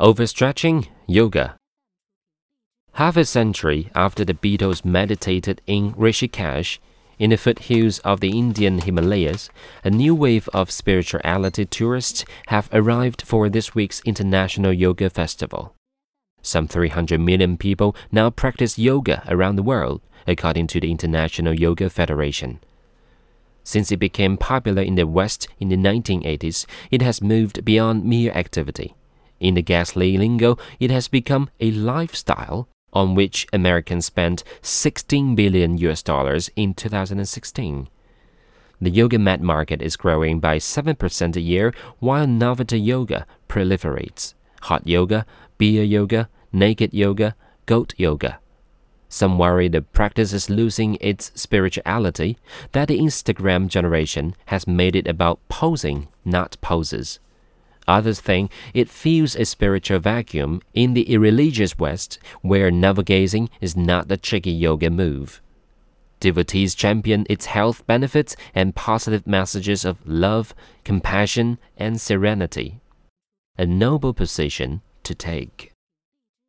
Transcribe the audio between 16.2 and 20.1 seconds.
Some 300 million people now practice yoga around the world,